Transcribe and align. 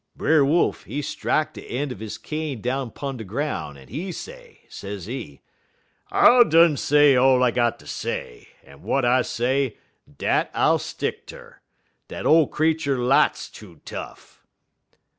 "Brer 0.15 0.43
Wolf, 0.43 0.85
he 0.85 1.03
strak 1.03 1.53
de 1.53 1.61
een' 1.75 1.91
er 1.91 1.95
he 1.95 2.09
cane 2.23 2.59
down 2.59 2.89
'pun 2.89 3.17
de 3.17 3.23
groun', 3.23 3.77
en 3.77 3.87
he 3.87 4.11
say, 4.11 4.61
sezee: 4.67 5.41
"'I 6.11 6.45
done 6.45 6.75
say 6.75 7.15
all 7.15 7.43
I 7.43 7.51
got 7.51 7.77
ter 7.79 7.85
say, 7.85 8.47
en 8.63 8.77
w'at 8.79 9.05
I 9.05 9.21
say, 9.21 9.77
dat 10.17 10.49
I'll 10.55 10.79
stick 10.79 11.27
ter. 11.27 11.61
Dat 12.07 12.25
ole 12.25 12.47
creetur 12.47 12.97
lots 12.97 13.47
too 13.47 13.79
tough.' 13.85 14.43